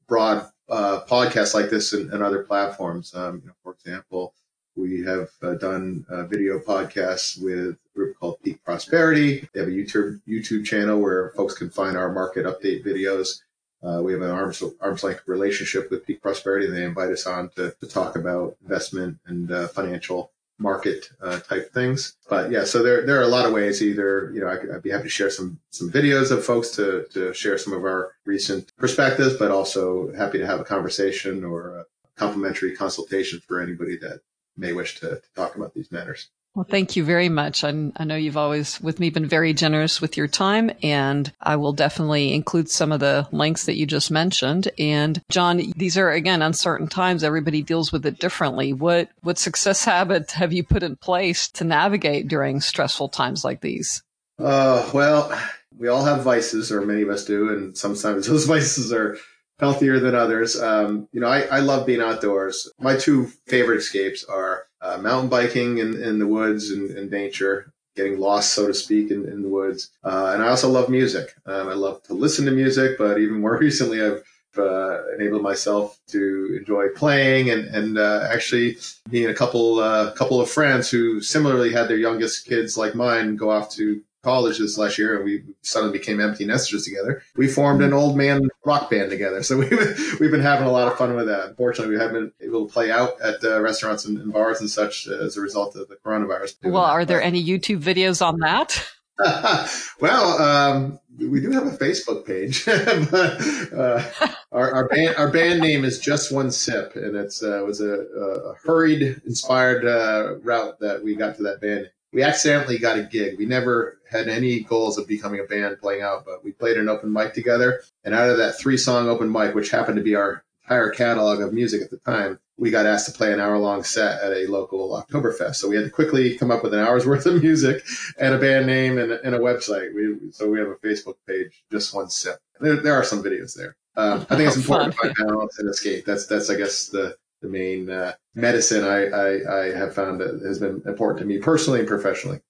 broad 0.08 0.50
uh, 0.68 1.00
podcasts 1.06 1.52
like 1.52 1.68
this 1.68 1.92
and, 1.92 2.10
and 2.12 2.22
other 2.22 2.42
platforms. 2.42 3.14
Um, 3.14 3.40
you 3.42 3.48
know, 3.48 3.54
for 3.62 3.74
example, 3.74 4.34
we 4.80 5.04
have 5.04 5.28
uh, 5.42 5.54
done 5.54 6.04
video 6.28 6.58
podcasts 6.58 7.40
with 7.40 7.76
a 7.76 7.78
group 7.94 8.18
called 8.18 8.40
Peak 8.42 8.64
Prosperity. 8.64 9.48
They 9.52 9.60
have 9.60 9.68
a 9.68 9.72
YouTube 9.72 10.20
YouTube 10.26 10.64
channel 10.64 11.00
where 11.00 11.32
folks 11.36 11.54
can 11.54 11.70
find 11.70 11.96
our 11.96 12.12
market 12.12 12.46
update 12.46 12.84
videos. 12.84 13.40
Uh, 13.82 14.02
we 14.02 14.12
have 14.12 14.22
an 14.22 14.30
arm's, 14.30 14.62
arm's 14.80 15.02
length 15.02 15.22
relationship 15.26 15.90
with 15.90 16.06
Peak 16.06 16.20
Prosperity. 16.20 16.66
And 16.66 16.76
they 16.76 16.84
invite 16.84 17.10
us 17.10 17.26
on 17.26 17.48
to, 17.56 17.74
to 17.80 17.86
talk 17.86 18.16
about 18.16 18.56
investment 18.62 19.18
and 19.26 19.50
uh, 19.50 19.68
financial 19.68 20.32
market 20.58 21.10
uh, 21.22 21.40
type 21.40 21.72
things. 21.72 22.16
But 22.28 22.50
yeah, 22.50 22.64
so 22.64 22.82
there 22.82 23.06
there 23.06 23.18
are 23.18 23.24
a 23.24 23.28
lot 23.28 23.46
of 23.46 23.52
ways. 23.52 23.82
Either 23.82 24.30
you 24.34 24.40
know, 24.40 24.48
I, 24.48 24.58
would 24.74 24.82
be 24.82 24.90
happy 24.90 25.04
to 25.04 25.08
share 25.08 25.30
some 25.30 25.58
some 25.70 25.90
videos 25.90 26.30
of 26.30 26.44
folks 26.44 26.70
to 26.72 27.06
to 27.14 27.32
share 27.32 27.56
some 27.58 27.72
of 27.72 27.84
our 27.84 28.12
recent 28.26 28.76
perspectives, 28.76 29.36
but 29.36 29.50
also 29.50 30.12
happy 30.12 30.38
to 30.38 30.46
have 30.46 30.60
a 30.60 30.64
conversation 30.64 31.44
or 31.44 31.78
a 31.78 31.86
complimentary 32.16 32.76
consultation 32.76 33.40
for 33.40 33.60
anybody 33.60 33.96
that 33.96 34.20
may 34.56 34.72
wish 34.72 34.98
to, 35.00 35.08
to 35.08 35.22
talk 35.34 35.56
about 35.56 35.74
these 35.74 35.90
matters. 35.90 36.28
Well, 36.54 36.66
thank 36.68 36.96
you 36.96 37.04
very 37.04 37.28
much. 37.28 37.62
I, 37.62 37.68
I, 37.96 38.02
know 38.02 38.16
you've 38.16 38.36
always, 38.36 38.80
with 38.80 38.98
me, 38.98 39.10
been 39.10 39.28
very 39.28 39.54
generous 39.54 40.00
with 40.00 40.16
your 40.16 40.26
time, 40.26 40.72
and 40.82 41.32
I 41.40 41.54
will 41.54 41.72
definitely 41.72 42.34
include 42.34 42.68
some 42.68 42.90
of 42.90 42.98
the 42.98 43.28
links 43.30 43.66
that 43.66 43.76
you 43.76 43.86
just 43.86 44.10
mentioned. 44.10 44.68
And 44.76 45.22
John, 45.30 45.62
these 45.76 45.96
are 45.96 46.10
again 46.10 46.42
uncertain 46.42 46.88
times. 46.88 47.22
Everybody 47.22 47.62
deals 47.62 47.92
with 47.92 48.04
it 48.04 48.18
differently. 48.18 48.72
What 48.72 49.10
what 49.22 49.38
success 49.38 49.84
habit 49.84 50.32
have 50.32 50.52
you 50.52 50.64
put 50.64 50.82
in 50.82 50.96
place 50.96 51.48
to 51.50 51.64
navigate 51.64 52.26
during 52.26 52.60
stressful 52.60 53.10
times 53.10 53.44
like 53.44 53.60
these? 53.60 54.02
Uh, 54.36 54.90
well, 54.92 55.32
we 55.78 55.86
all 55.86 56.04
have 56.04 56.24
vices, 56.24 56.72
or 56.72 56.82
many 56.82 57.02
of 57.02 57.10
us 57.10 57.24
do, 57.24 57.48
and 57.50 57.78
sometimes 57.78 58.26
those 58.28 58.46
vices 58.46 58.92
are 58.92 59.16
healthier 59.60 60.00
than 60.00 60.14
others. 60.14 60.60
Um, 60.60 61.08
you 61.12 61.20
know, 61.20 61.28
I, 61.28 61.42
I 61.42 61.60
love 61.60 61.86
being 61.86 62.00
outdoors. 62.00 62.68
My 62.80 62.96
two 62.96 63.26
favorite 63.46 63.78
escapes 63.78 64.24
are 64.24 64.64
uh, 64.80 64.98
mountain 64.98 65.28
biking 65.28 65.78
in, 65.78 66.02
in 66.02 66.18
the 66.18 66.26
woods 66.26 66.70
and, 66.70 66.90
and 66.90 67.10
nature, 67.10 67.72
getting 67.94 68.18
lost, 68.18 68.54
so 68.54 68.66
to 68.66 68.74
speak, 68.74 69.10
in, 69.10 69.26
in 69.28 69.42
the 69.42 69.48
woods. 69.48 69.90
Uh, 70.02 70.30
and 70.34 70.42
I 70.42 70.48
also 70.48 70.68
love 70.68 70.88
music. 70.88 71.34
Um, 71.46 71.68
I 71.68 71.74
love 71.74 72.02
to 72.04 72.14
listen 72.14 72.46
to 72.46 72.50
music, 72.50 72.96
but 72.98 73.18
even 73.18 73.40
more 73.40 73.58
recently, 73.60 74.02
I've 74.02 74.22
uh, 74.56 75.12
enabled 75.14 75.42
myself 75.42 75.98
to 76.08 76.56
enjoy 76.58 76.88
playing 76.96 77.50
and, 77.50 77.66
and 77.66 77.98
uh, 77.98 78.26
actually 78.30 78.78
being 79.08 79.28
a 79.28 79.34
couple 79.34 79.78
uh, 79.78 80.10
couple 80.12 80.40
of 80.40 80.50
friends 80.50 80.90
who 80.90 81.20
similarly 81.20 81.72
had 81.72 81.86
their 81.86 81.96
youngest 81.96 82.46
kids 82.46 82.76
like 82.76 82.94
mine 82.96 83.36
go 83.36 83.50
off 83.50 83.70
to 83.70 84.02
college 84.22 84.58
this 84.58 84.76
last 84.76 84.98
year 84.98 85.16
and 85.16 85.24
we 85.24 85.42
suddenly 85.62 85.96
became 85.96 86.20
empty 86.20 86.44
nesters 86.44 86.84
together. 86.84 87.22
We 87.36 87.48
formed 87.48 87.82
an 87.82 87.92
old 87.92 88.16
man 88.16 88.48
rock 88.64 88.90
band 88.90 89.10
together. 89.10 89.42
So 89.42 89.56
we've, 89.58 90.20
we've 90.20 90.30
been 90.30 90.40
having 90.40 90.66
a 90.66 90.72
lot 90.72 90.88
of 90.88 90.98
fun 90.98 91.14
with 91.14 91.26
that. 91.26 91.50
Unfortunately, 91.50 91.94
we 91.94 92.00
haven't 92.00 92.38
been 92.38 92.48
able 92.48 92.66
to 92.66 92.72
play 92.72 92.90
out 92.90 93.20
at 93.20 93.42
uh, 93.44 93.60
restaurants 93.60 94.04
and, 94.04 94.18
and, 94.18 94.32
bars 94.32 94.60
and 94.60 94.70
such 94.70 95.06
as 95.06 95.36
a 95.36 95.40
result 95.40 95.76
of 95.76 95.88
the 95.88 95.96
coronavirus. 95.96 96.56
Well, 96.64 96.82
are 96.82 97.04
there 97.04 97.22
any 97.22 97.44
YouTube 97.44 97.82
videos 97.82 98.24
on 98.24 98.38
that? 98.40 98.86
well, 100.00 100.40
um, 100.40 100.98
we 101.18 101.40
do 101.40 101.50
have 101.50 101.66
a 101.66 101.76
Facebook 101.76 102.24
page. 102.26 102.64
but, 102.64 103.78
uh, 103.78 104.02
our, 104.50 104.72
our, 104.72 104.88
band 104.88 105.16
our 105.16 105.30
band 105.30 105.60
name 105.60 105.84
is 105.84 105.98
Just 105.98 106.32
One 106.32 106.50
Sip, 106.50 106.96
and 106.96 107.16
it's 107.16 107.42
uh, 107.42 107.62
was 107.66 107.82
a, 107.82 107.92
a 107.92 108.54
hurried, 108.64 109.20
inspired 109.26 109.84
uh, 109.84 110.38
route 110.38 110.80
that 110.80 111.04
we 111.04 111.16
got 111.16 111.36
to 111.36 111.42
that 111.42 111.60
band 111.60 111.90
we 112.12 112.22
accidentally 112.22 112.78
got 112.78 112.98
a 112.98 113.04
gig. 113.04 113.38
We 113.38 113.46
never 113.46 113.98
had 114.10 114.28
any 114.28 114.60
goals 114.60 114.98
of 114.98 115.06
becoming 115.06 115.40
a 115.40 115.44
band 115.44 115.78
playing 115.80 116.02
out, 116.02 116.24
but 116.24 116.44
we 116.44 116.52
played 116.52 116.76
an 116.76 116.88
open 116.88 117.12
mic 117.12 117.34
together. 117.34 117.82
And 118.04 118.14
out 118.14 118.30
of 118.30 118.38
that 118.38 118.58
three 118.58 118.76
song 118.76 119.08
open 119.08 119.30
mic, 119.30 119.54
which 119.54 119.70
happened 119.70 119.96
to 119.96 120.02
be 120.02 120.16
our 120.16 120.44
entire 120.64 120.90
catalog 120.90 121.40
of 121.40 121.52
music 121.52 121.82
at 121.82 121.90
the 121.90 121.98
time, 121.98 122.38
we 122.56 122.70
got 122.70 122.86
asked 122.86 123.06
to 123.06 123.12
play 123.12 123.32
an 123.32 123.40
hour 123.40 123.58
long 123.58 123.82
set 123.82 124.22
at 124.22 124.32
a 124.32 124.46
local 124.46 124.90
Oktoberfest. 124.90 125.56
So 125.56 125.68
we 125.68 125.76
had 125.76 125.84
to 125.84 125.90
quickly 125.90 126.36
come 126.36 126.50
up 126.50 126.62
with 126.62 126.74
an 126.74 126.80
hour's 126.80 127.06
worth 127.06 127.26
of 127.26 127.42
music 127.42 127.84
and 128.18 128.34
a 128.34 128.38
band 128.38 128.66
name 128.66 128.98
and, 128.98 129.12
and 129.12 129.34
a 129.34 129.38
website. 129.38 129.94
We, 129.94 130.30
so 130.32 130.48
we 130.48 130.58
have 130.58 130.68
a 130.68 130.74
Facebook 130.76 131.16
page, 131.26 131.64
just 131.70 131.94
one 131.94 132.10
sip. 132.10 132.38
There, 132.60 132.76
there 132.76 132.94
are 132.94 133.04
some 133.04 133.22
videos 133.22 133.54
there. 133.54 133.76
Um, 133.96 134.26
I 134.30 134.36
think 134.36 134.48
it's 134.48 134.56
important 134.62 134.92
to 134.92 134.98
find 134.98 135.14
balance 135.16 135.58
and 135.58 135.68
escape. 135.68 136.04
That's, 136.04 136.26
that's, 136.26 136.50
I 136.50 136.56
guess, 136.56 136.88
the, 136.88 137.16
the 137.40 137.48
main 137.48 137.90
uh, 137.90 138.12
medicine 138.34 138.84
I, 138.84 139.06
I, 139.06 139.60
I 139.62 139.76
have 139.76 139.94
found 139.94 140.20
that 140.20 140.40
has 140.44 140.58
been 140.58 140.82
important 140.86 141.20
to 141.20 141.24
me 141.24 141.38
personally 141.38 141.80
and 141.80 141.88
professionally. 141.88 142.40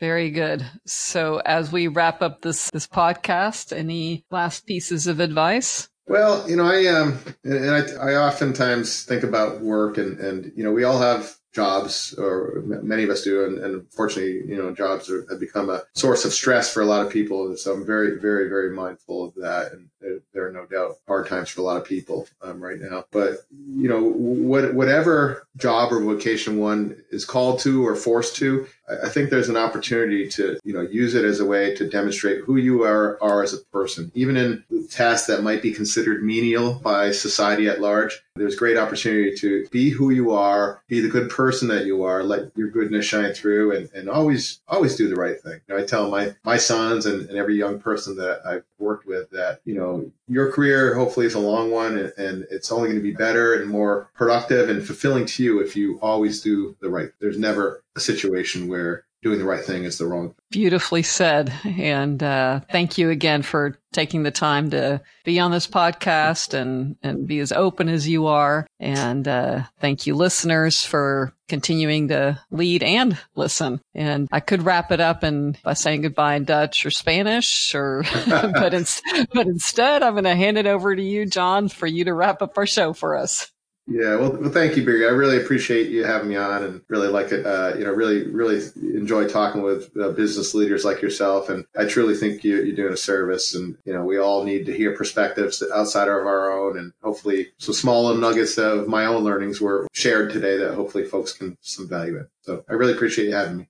Very 0.00 0.30
good. 0.30 0.66
So 0.84 1.40
as 1.44 1.70
we 1.70 1.86
wrap 1.86 2.22
up 2.22 2.42
this 2.42 2.70
this 2.70 2.88
podcast, 2.88 3.76
any 3.76 4.24
last 4.30 4.66
pieces 4.66 5.06
of 5.06 5.20
advice? 5.20 5.88
Well, 6.08 6.48
you 6.50 6.56
know, 6.56 6.64
I 6.64 6.86
um, 6.86 7.18
and 7.44 7.70
I, 7.70 8.10
I 8.12 8.16
oftentimes 8.16 9.04
think 9.04 9.22
about 9.22 9.60
work, 9.60 9.98
and 9.98 10.18
and 10.18 10.52
you 10.56 10.64
know, 10.64 10.72
we 10.72 10.82
all 10.82 10.98
have 10.98 11.36
jobs, 11.52 12.14
or 12.14 12.62
many 12.64 13.02
of 13.04 13.10
us 13.10 13.22
do, 13.22 13.44
and, 13.44 13.58
and 13.58 13.74
unfortunately, 13.74 14.42
you 14.48 14.56
know, 14.56 14.74
jobs 14.74 15.10
are, 15.10 15.26
have 15.28 15.38
become 15.38 15.68
a 15.68 15.82
source 15.92 16.24
of 16.24 16.32
stress 16.32 16.72
for 16.72 16.80
a 16.80 16.86
lot 16.86 17.04
of 17.04 17.12
people. 17.12 17.54
So 17.56 17.74
I'm 17.74 17.84
very, 17.84 18.18
very, 18.18 18.48
very 18.48 18.70
mindful 18.70 19.24
of 19.24 19.34
that, 19.34 19.72
and 19.72 19.88
there 20.32 20.46
are 20.46 20.52
no 20.52 20.66
doubt 20.66 20.96
hard 21.06 21.28
times 21.28 21.50
for 21.50 21.60
a 21.60 21.64
lot 21.64 21.76
of 21.76 21.84
people 21.84 22.26
um, 22.40 22.60
right 22.60 22.78
now. 22.80 23.04
But 23.10 23.46
you 23.50 23.88
know, 23.88 24.02
what, 24.02 24.74
whatever 24.74 25.46
job 25.56 25.92
or 25.92 26.00
vocation 26.00 26.58
one 26.58 27.02
is 27.10 27.24
called 27.24 27.60
to 27.60 27.86
or 27.86 27.96
forced 27.96 28.36
to, 28.36 28.66
I 29.04 29.08
think 29.08 29.30
there's 29.30 29.48
an 29.48 29.56
opportunity 29.56 30.28
to 30.30 30.58
you 30.64 30.72
know 30.72 30.82
use 30.82 31.14
it 31.14 31.24
as 31.24 31.40
a 31.40 31.44
way 31.44 31.74
to 31.76 31.88
demonstrate 31.88 32.44
who 32.44 32.56
you 32.56 32.84
are 32.84 33.22
are 33.22 33.42
as 33.42 33.54
a 33.54 33.58
person, 33.72 34.10
even 34.14 34.36
in 34.36 34.64
tasks 34.90 35.26
that 35.26 35.42
might 35.42 35.62
be 35.62 35.72
considered 35.72 36.22
menial 36.22 36.74
by 36.74 37.10
society 37.10 37.68
at 37.68 37.80
large. 37.80 38.22
There's 38.34 38.56
great 38.56 38.78
opportunity 38.78 39.34
to 39.36 39.66
be 39.70 39.90
who 39.90 40.10
you 40.10 40.32
are, 40.32 40.82
be 40.88 41.00
the 41.00 41.08
good 41.08 41.28
person 41.30 41.68
that 41.68 41.84
you 41.84 42.02
are, 42.04 42.22
let 42.22 42.50
your 42.56 42.68
goodness 42.68 43.04
shine 43.04 43.34
through, 43.34 43.76
and, 43.76 43.90
and 43.92 44.08
always 44.08 44.60
always 44.68 44.96
do 44.96 45.08
the 45.08 45.16
right 45.16 45.40
thing. 45.40 45.60
You 45.68 45.74
know, 45.74 45.82
I 45.82 45.86
tell 45.86 46.10
my 46.10 46.34
my 46.44 46.56
sons 46.56 47.06
and, 47.06 47.28
and 47.28 47.38
every 47.38 47.56
young 47.56 47.78
person 47.78 48.16
that 48.16 48.40
I've 48.46 48.64
worked 48.78 49.06
with 49.06 49.30
that 49.30 49.60
you 49.64 49.74
know 49.74 50.10
your 50.28 50.50
career 50.50 50.94
hopefully 50.94 51.26
is 51.26 51.34
a 51.34 51.38
long 51.38 51.70
one 51.70 51.98
and, 51.98 52.12
and 52.16 52.46
it's 52.50 52.72
only 52.72 52.88
going 52.88 52.98
to 52.98 53.02
be 53.02 53.12
better 53.12 53.54
and 53.54 53.70
more 53.70 54.08
productive 54.14 54.68
and 54.68 54.84
fulfilling 54.84 55.26
to 55.26 55.42
you 55.42 55.60
if 55.60 55.76
you 55.76 55.98
always 56.00 56.42
do 56.42 56.74
the 56.80 56.88
right. 56.88 57.10
There's 57.20 57.38
never 57.38 57.81
a 57.96 58.00
situation 58.00 58.68
where 58.68 59.04
doing 59.22 59.38
the 59.38 59.44
right 59.44 59.64
thing 59.64 59.84
is 59.84 59.98
the 59.98 60.06
wrong. 60.06 60.34
Beautifully 60.50 61.02
said. 61.02 61.52
And 61.64 62.20
uh, 62.22 62.60
thank 62.70 62.98
you 62.98 63.10
again 63.10 63.42
for 63.42 63.78
taking 63.92 64.24
the 64.24 64.30
time 64.30 64.70
to 64.70 65.00
be 65.24 65.38
on 65.38 65.52
this 65.52 65.66
podcast 65.66 66.54
and, 66.54 66.96
and 67.02 67.26
be 67.26 67.38
as 67.38 67.52
open 67.52 67.88
as 67.88 68.08
you 68.08 68.26
are. 68.26 68.66
And 68.80 69.26
uh, 69.28 69.62
thank 69.80 70.06
you, 70.06 70.16
listeners, 70.16 70.84
for 70.84 71.32
continuing 71.48 72.08
to 72.08 72.40
lead 72.50 72.82
and 72.82 73.16
listen. 73.36 73.80
And 73.94 74.28
I 74.32 74.40
could 74.40 74.62
wrap 74.62 74.90
it 74.90 75.00
up 75.00 75.22
and 75.22 75.56
by 75.62 75.74
saying 75.74 76.02
goodbye 76.02 76.34
in 76.34 76.44
Dutch 76.44 76.84
or 76.84 76.90
Spanish, 76.90 77.74
or 77.74 78.04
but, 78.26 78.74
in, 78.74 78.84
but 79.32 79.46
instead, 79.46 80.02
I'm 80.02 80.14
going 80.14 80.24
to 80.24 80.34
hand 80.34 80.58
it 80.58 80.66
over 80.66 80.96
to 80.96 81.02
you, 81.02 81.26
John, 81.26 81.68
for 81.68 81.86
you 81.86 82.04
to 82.06 82.14
wrap 82.14 82.42
up 82.42 82.58
our 82.58 82.66
show 82.66 82.92
for 82.92 83.16
us. 83.16 83.51
Yeah, 83.88 84.14
well, 84.14 84.30
well, 84.40 84.50
thank 84.50 84.76
you, 84.76 84.84
Barry. 84.84 85.06
I 85.06 85.10
really 85.10 85.38
appreciate 85.42 85.90
you 85.90 86.04
having 86.04 86.28
me 86.28 86.36
on, 86.36 86.62
and 86.62 86.82
really 86.86 87.08
like 87.08 87.32
it. 87.32 87.44
Uh, 87.44 87.74
you 87.76 87.84
know, 87.84 87.90
really, 87.90 88.28
really 88.30 88.62
enjoy 88.76 89.26
talking 89.26 89.60
with 89.60 89.90
uh, 90.00 90.10
business 90.10 90.54
leaders 90.54 90.84
like 90.84 91.02
yourself, 91.02 91.48
and 91.48 91.64
I 91.76 91.86
truly 91.86 92.14
think 92.14 92.44
you, 92.44 92.62
you're 92.62 92.76
doing 92.76 92.92
a 92.92 92.96
service. 92.96 93.56
And 93.56 93.76
you 93.84 93.92
know, 93.92 94.04
we 94.04 94.18
all 94.18 94.44
need 94.44 94.66
to 94.66 94.72
hear 94.76 94.94
perspectives 94.96 95.64
outside 95.74 96.06
of 96.06 96.14
our 96.14 96.52
own, 96.52 96.78
and 96.78 96.92
hopefully, 97.02 97.48
some 97.58 97.74
small 97.74 98.14
nuggets 98.14 98.56
of 98.56 98.86
my 98.86 99.04
own 99.04 99.24
learnings 99.24 99.60
were 99.60 99.88
shared 99.92 100.32
today 100.32 100.56
that 100.58 100.74
hopefully 100.74 101.04
folks 101.04 101.32
can 101.32 101.58
some 101.60 101.88
value 101.88 102.18
in. 102.18 102.28
So, 102.42 102.64
I 102.68 102.74
really 102.74 102.92
appreciate 102.92 103.26
you 103.26 103.34
having 103.34 103.56
me. 103.58 103.68